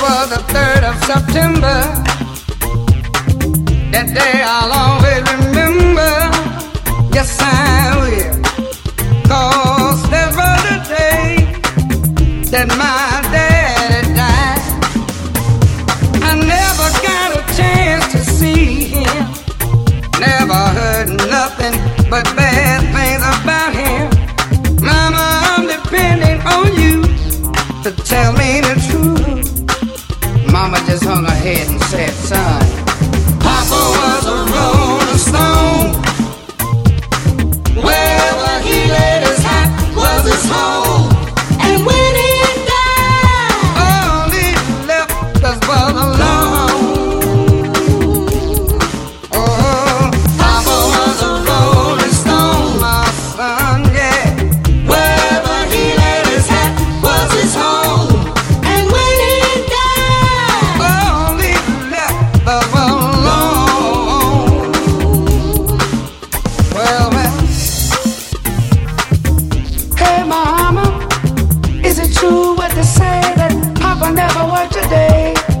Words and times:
Was 0.00 0.30
the 0.30 0.40
3rd 0.54 0.82
of 0.90 0.96
September. 1.04 1.76
That 3.92 4.08
day 4.14 4.40
I'll 4.42 4.72
always 4.72 5.22
remember. 5.28 6.12
Yes, 7.12 7.36
I 7.38 8.00
will. 8.00 8.40
Cause 9.28 10.00
that 10.08 10.30
was 10.38 10.60
the 10.68 10.78
day 10.88 11.28
that 12.50 12.68
my 12.80 13.20
daddy 13.28 14.14
died. 14.16 14.64
I 16.24 16.32
never 16.56 16.88
got 17.04 17.28
a 17.36 17.42
chance 17.54 18.04
to 18.12 18.18
see 18.24 18.88
him. 18.88 19.22
Never 20.18 20.60
heard 20.78 21.08
nothing 21.28 21.76
but 22.08 22.24
bad 22.36 22.80
things 22.96 23.22
about 23.36 23.72
him. 23.74 24.08
Mama, 24.82 25.24
I'm 25.52 25.66
depending 25.66 26.40
on 26.46 26.72
you 26.80 27.02
to 27.82 27.90
tell 28.04 28.32
me 28.32 28.60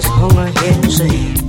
just 0.00 0.14
hung 0.14 0.30
her 0.30 0.46
head 0.46 0.84
and 0.84 0.92
said. 0.92 1.47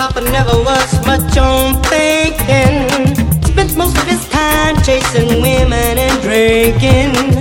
Papa 0.00 0.22
never 0.22 0.56
was 0.62 1.06
much 1.06 1.36
on 1.36 1.74
thinking. 1.82 2.88
Spent 3.44 3.76
most 3.76 3.98
of 3.98 4.04
his 4.04 4.26
time 4.30 4.80
chasing 4.80 5.42
women 5.42 5.98
and 5.98 6.22
drinking. 6.22 7.39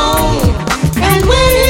home. 0.00 0.56
And 1.02 1.20
when 1.28 1.69